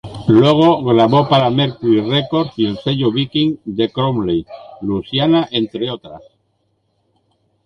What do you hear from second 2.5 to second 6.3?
y el sello Viking de Crowley, Louisiana, entre otras.